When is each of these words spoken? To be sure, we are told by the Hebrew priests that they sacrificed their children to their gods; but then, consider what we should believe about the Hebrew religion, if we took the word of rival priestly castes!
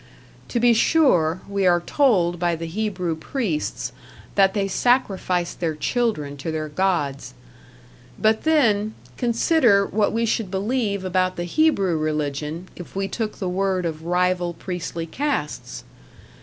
To 0.47 0.59
be 0.59 0.73
sure, 0.73 1.41
we 1.47 1.67
are 1.67 1.79
told 1.79 2.39
by 2.39 2.55
the 2.55 2.65
Hebrew 2.65 3.15
priests 3.15 3.91
that 4.33 4.55
they 4.55 4.67
sacrificed 4.67 5.59
their 5.59 5.75
children 5.75 6.37
to 6.37 6.49
their 6.51 6.69
gods; 6.69 7.35
but 8.17 8.41
then, 8.41 8.95
consider 9.15 9.85
what 9.85 10.11
we 10.11 10.25
should 10.25 10.49
believe 10.49 11.05
about 11.05 11.35
the 11.35 11.43
Hebrew 11.43 11.97
religion, 11.99 12.67
if 12.75 12.95
we 12.95 13.07
took 13.07 13.37
the 13.37 13.47
word 13.47 13.85
of 13.85 14.03
rival 14.03 14.55
priestly 14.55 15.05
castes! 15.05 15.83